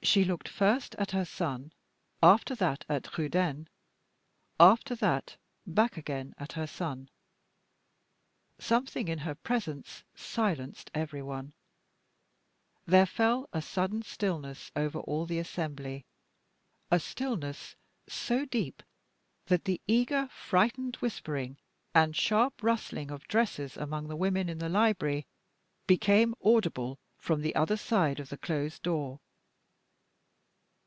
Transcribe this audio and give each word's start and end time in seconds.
She 0.00 0.24
looked 0.24 0.48
first 0.48 0.94
at 0.94 1.10
her 1.10 1.24
son 1.24 1.72
after 2.22 2.54
that, 2.54 2.84
at 2.88 3.02
Trudaine 3.02 3.68
after 4.60 4.94
that 4.94 5.36
back 5.66 5.96
again 5.96 6.34
at 6.38 6.52
her 6.52 6.68
son. 6.68 7.10
Something 8.60 9.08
in 9.08 9.18
her 9.18 9.34
presence 9.34 10.04
silenced 10.14 10.92
every 10.94 11.20
one. 11.20 11.52
There 12.86 13.06
fell 13.06 13.48
a 13.52 13.60
sudden 13.60 14.02
stillness 14.04 14.70
over 14.76 15.00
all 15.00 15.26
the 15.26 15.40
assembly 15.40 16.06
a 16.92 17.00
stillness 17.00 17.74
so 18.08 18.44
deep 18.44 18.84
that 19.46 19.64
the 19.64 19.80
eager, 19.88 20.28
frightened 20.28 20.94
whispering, 21.02 21.58
and 21.92 22.14
sharp 22.14 22.62
rustling 22.62 23.10
of 23.10 23.26
dresses 23.26 23.76
among 23.76 24.06
the 24.06 24.16
women 24.16 24.48
in 24.48 24.58
the 24.58 24.68
library, 24.68 25.26
became 25.88 26.36
audible 26.40 27.00
from 27.18 27.40
the 27.42 27.54
other 27.56 27.76
side 27.76 28.20
of 28.20 28.28
the 28.28 28.38
closed 28.38 28.82
door. 28.84 29.18